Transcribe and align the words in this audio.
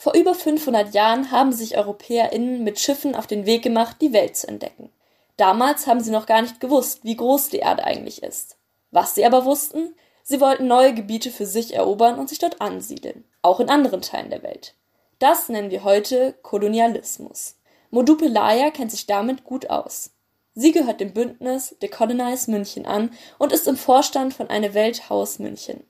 Vor 0.00 0.14
über 0.14 0.36
500 0.36 0.94
Jahren 0.94 1.32
haben 1.32 1.52
sich 1.52 1.76
EuropäerInnen 1.76 2.62
mit 2.62 2.78
Schiffen 2.78 3.16
auf 3.16 3.26
den 3.26 3.46
Weg 3.46 3.62
gemacht, 3.62 3.96
die 4.00 4.12
Welt 4.12 4.36
zu 4.36 4.46
entdecken. 4.46 4.90
Damals 5.36 5.88
haben 5.88 6.00
sie 6.00 6.12
noch 6.12 6.26
gar 6.26 6.40
nicht 6.40 6.60
gewusst, 6.60 7.00
wie 7.02 7.16
groß 7.16 7.48
die 7.48 7.58
Erde 7.58 7.82
eigentlich 7.82 8.22
ist. 8.22 8.56
Was 8.92 9.16
sie 9.16 9.26
aber 9.26 9.44
wussten, 9.44 9.96
sie 10.22 10.40
wollten 10.40 10.68
neue 10.68 10.94
Gebiete 10.94 11.32
für 11.32 11.46
sich 11.46 11.74
erobern 11.74 12.16
und 12.16 12.28
sich 12.28 12.38
dort 12.38 12.60
ansiedeln, 12.60 13.24
auch 13.42 13.58
in 13.58 13.68
anderen 13.68 14.00
Teilen 14.00 14.30
der 14.30 14.44
Welt. 14.44 14.74
Das 15.18 15.48
nennen 15.48 15.72
wir 15.72 15.82
heute 15.82 16.36
Kolonialismus. 16.42 17.56
Modupe 17.90 18.28
Laya 18.28 18.70
kennt 18.70 18.92
sich 18.92 19.06
damit 19.06 19.42
gut 19.42 19.68
aus. 19.68 20.12
Sie 20.54 20.70
gehört 20.70 21.00
dem 21.00 21.12
Bündnis 21.12 21.74
Decolonize 21.82 22.50
München 22.52 22.86
an 22.86 23.10
und 23.38 23.52
ist 23.52 23.66
im 23.66 23.76
Vorstand 23.76 24.32
von 24.32 24.48
Eine 24.48 24.74
Welt 24.74 25.10
Haus 25.10 25.40
München. 25.40 25.82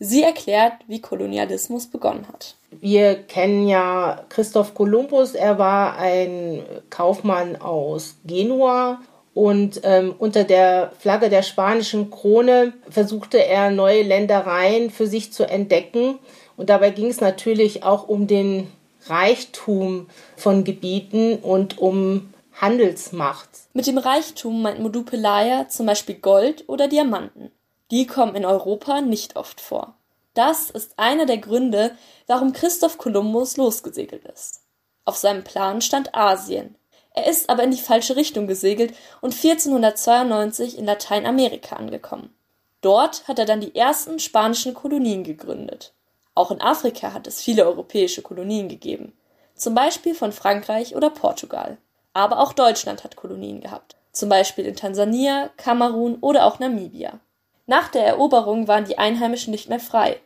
Sie 0.00 0.24
erklärt, 0.24 0.74
wie 0.88 1.00
Kolonialismus 1.00 1.86
begonnen 1.86 2.26
hat. 2.28 2.56
Wir 2.84 3.14
kennen 3.14 3.66
ja 3.66 4.26
Christoph 4.28 4.74
Kolumbus. 4.74 5.34
Er 5.34 5.58
war 5.58 5.96
ein 5.96 6.62
Kaufmann 6.90 7.56
aus 7.56 8.16
Genua 8.26 9.00
und 9.32 9.80
ähm, 9.84 10.14
unter 10.18 10.44
der 10.44 10.92
Flagge 10.98 11.30
der 11.30 11.40
spanischen 11.40 12.10
Krone 12.10 12.74
versuchte 12.90 13.42
er 13.42 13.70
neue 13.70 14.02
Ländereien 14.02 14.90
für 14.90 15.06
sich 15.06 15.32
zu 15.32 15.48
entdecken. 15.48 16.18
Und 16.58 16.68
dabei 16.68 16.90
ging 16.90 17.06
es 17.06 17.22
natürlich 17.22 17.84
auch 17.84 18.06
um 18.06 18.26
den 18.26 18.70
Reichtum 19.06 20.08
von 20.36 20.64
Gebieten 20.64 21.36
und 21.36 21.78
um 21.78 22.34
Handelsmacht. 22.52 23.48
Mit 23.72 23.86
dem 23.86 23.96
Reichtum 23.96 24.60
meint 24.60 24.80
Modupelaya 24.80 25.70
zum 25.70 25.86
Beispiel 25.86 26.16
Gold 26.16 26.64
oder 26.66 26.86
Diamanten. 26.86 27.50
Die 27.90 28.06
kommen 28.06 28.34
in 28.34 28.44
Europa 28.44 29.00
nicht 29.00 29.36
oft 29.36 29.62
vor. 29.62 29.94
Das 30.34 30.68
ist 30.70 30.98
einer 30.98 31.26
der 31.26 31.38
Gründe, 31.38 31.96
warum 32.26 32.52
Christoph 32.52 32.98
Kolumbus 32.98 33.56
losgesegelt 33.56 34.24
ist. 34.24 34.62
Auf 35.04 35.16
seinem 35.16 35.44
Plan 35.44 35.80
stand 35.80 36.14
Asien. 36.14 36.76
Er 37.14 37.28
ist 37.28 37.48
aber 37.48 37.62
in 37.62 37.70
die 37.70 37.78
falsche 37.78 38.16
Richtung 38.16 38.48
gesegelt 38.48 38.94
und 39.20 39.32
1492 39.32 40.76
in 40.76 40.84
Lateinamerika 40.84 41.76
angekommen. 41.76 42.34
Dort 42.80 43.28
hat 43.28 43.38
er 43.38 43.46
dann 43.46 43.60
die 43.60 43.76
ersten 43.76 44.18
spanischen 44.18 44.74
Kolonien 44.74 45.22
gegründet. 45.22 45.92
Auch 46.34 46.50
in 46.50 46.60
Afrika 46.60 47.12
hat 47.12 47.28
es 47.28 47.40
viele 47.40 47.64
europäische 47.64 48.22
Kolonien 48.22 48.68
gegeben, 48.68 49.16
zum 49.54 49.76
Beispiel 49.76 50.16
von 50.16 50.32
Frankreich 50.32 50.96
oder 50.96 51.10
Portugal. 51.10 51.78
Aber 52.12 52.40
auch 52.40 52.52
Deutschland 52.52 53.04
hat 53.04 53.14
Kolonien 53.14 53.60
gehabt, 53.60 53.96
zum 54.10 54.28
Beispiel 54.28 54.66
in 54.66 54.74
Tansania, 54.74 55.50
Kamerun 55.56 56.18
oder 56.20 56.44
auch 56.44 56.58
Namibia. 56.58 57.20
Nach 57.66 57.88
der 57.88 58.04
Eroberung 58.04 58.68
waren 58.68 58.84
die 58.84 58.98
Einheimischen 58.98 59.50
nicht 59.50 59.68
mehr 59.68 59.80
frei. 59.80 60.20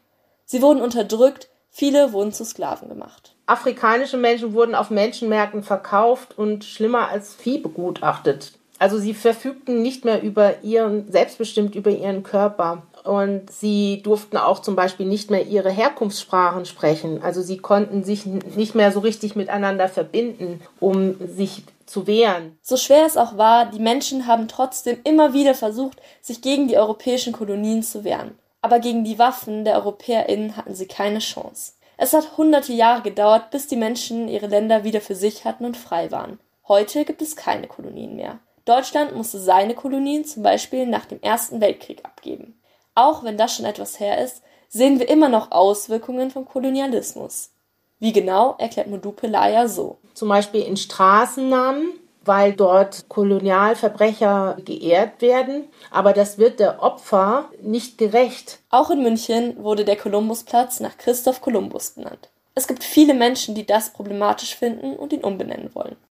Sie 0.44 0.60
wurden 0.60 0.80
unterdrückt, 0.80 1.48
viele 1.70 2.12
wurden 2.12 2.32
zu 2.32 2.44
Sklaven 2.44 2.88
gemacht. 2.88 3.36
Afrikanische 3.46 4.16
Menschen 4.16 4.54
wurden 4.54 4.74
auf 4.74 4.90
Menschenmärkten 4.90 5.62
verkauft 5.62 6.36
und 6.36 6.64
schlimmer 6.64 7.08
als 7.08 7.34
Vieh 7.34 7.58
begutachtet. 7.58 8.52
Also 8.78 8.98
sie 8.98 9.14
verfügten 9.14 9.82
nicht 9.82 10.04
mehr 10.04 10.22
über 10.22 10.62
ihren, 10.62 11.10
selbstbestimmt 11.10 11.74
über 11.74 11.90
ihren 11.90 12.22
Körper. 12.22 12.82
Und 13.04 13.50
sie 13.50 14.02
durften 14.02 14.36
auch 14.36 14.60
zum 14.60 14.76
Beispiel 14.76 15.06
nicht 15.06 15.30
mehr 15.30 15.46
ihre 15.46 15.70
Herkunftssprachen 15.70 16.66
sprechen. 16.66 17.22
Also 17.22 17.42
sie 17.42 17.58
konnten 17.58 18.04
sich 18.04 18.26
nicht 18.26 18.74
mehr 18.74 18.92
so 18.92 19.00
richtig 19.00 19.36
miteinander 19.36 19.88
verbinden, 19.88 20.60
um 20.80 21.16
sich 21.26 21.62
zu 21.86 22.06
wehren. 22.06 22.58
So 22.62 22.76
schwer 22.76 23.06
es 23.06 23.16
auch 23.16 23.36
war, 23.36 23.66
die 23.66 23.78
Menschen 23.78 24.26
haben 24.26 24.48
trotzdem 24.48 24.98
immer 25.04 25.32
wieder 25.32 25.54
versucht, 25.54 26.00
sich 26.20 26.42
gegen 26.42 26.68
die 26.68 26.76
europäischen 26.76 27.32
Kolonien 27.32 27.82
zu 27.82 28.04
wehren. 28.04 28.38
Aber 28.60 28.80
gegen 28.80 29.04
die 29.04 29.18
Waffen 29.18 29.64
der 29.64 29.76
EuropäerInnen 29.76 30.56
hatten 30.56 30.74
sie 30.74 30.86
keine 30.86 31.20
Chance. 31.20 31.72
Es 31.96 32.12
hat 32.12 32.36
hunderte 32.36 32.72
Jahre 32.72 33.02
gedauert, 33.02 33.50
bis 33.50 33.66
die 33.66 33.76
Menschen 33.76 34.28
ihre 34.28 34.46
Länder 34.46 34.84
wieder 34.84 35.00
für 35.00 35.14
sich 35.14 35.44
hatten 35.44 35.64
und 35.64 35.76
frei 35.76 36.10
waren. 36.10 36.38
Heute 36.66 37.04
gibt 37.04 37.22
es 37.22 37.34
keine 37.34 37.66
Kolonien 37.66 38.14
mehr. 38.14 38.38
Deutschland 38.64 39.16
musste 39.16 39.38
seine 39.38 39.74
Kolonien 39.74 40.24
zum 40.26 40.42
Beispiel 40.42 40.86
nach 40.86 41.06
dem 41.06 41.22
Ersten 41.22 41.60
Weltkrieg 41.60 42.04
abgeben. 42.04 42.60
Auch 42.98 43.22
wenn 43.22 43.36
das 43.36 43.54
schon 43.54 43.64
etwas 43.64 44.00
her 44.00 44.20
ist, 44.24 44.42
sehen 44.68 44.98
wir 44.98 45.08
immer 45.08 45.28
noch 45.28 45.52
Auswirkungen 45.52 46.32
vom 46.32 46.44
Kolonialismus. 46.46 47.52
Wie 48.00 48.12
genau, 48.12 48.56
erklärt 48.58 48.88
Modupe 48.88 49.28
Laya 49.28 49.68
so. 49.68 49.98
Zum 50.14 50.28
Beispiel 50.28 50.62
in 50.62 50.76
Straßennamen, 50.76 51.92
weil 52.24 52.54
dort 52.54 53.08
Kolonialverbrecher 53.08 54.56
geehrt 54.64 55.22
werden, 55.22 55.68
aber 55.92 56.12
das 56.12 56.38
wird 56.38 56.58
der 56.58 56.82
Opfer 56.82 57.48
nicht 57.62 57.98
gerecht. 57.98 58.58
Auch 58.68 58.90
in 58.90 59.04
München 59.04 59.62
wurde 59.62 59.84
der 59.84 59.96
Kolumbusplatz 59.96 60.80
nach 60.80 60.98
Christoph 60.98 61.40
Kolumbus 61.40 61.90
benannt. 61.90 62.30
Es 62.56 62.66
gibt 62.66 62.82
viele 62.82 63.14
Menschen, 63.14 63.54
die 63.54 63.64
das 63.64 63.92
problematisch 63.92 64.56
finden 64.56 64.96
und 64.96 65.12
ihn 65.12 65.22
umbenennen 65.22 65.70
wollen. 65.72 65.94